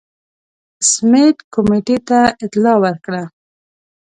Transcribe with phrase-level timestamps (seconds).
[0.91, 3.23] سمیت کمېټې ته اطلاع ورکړه.